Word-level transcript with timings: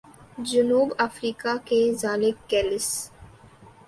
جنوب 0.49 0.89
افریقہ 0.99 1.55
کے 1.65 1.79
ژاک 2.01 2.49
کیلس 2.49 2.87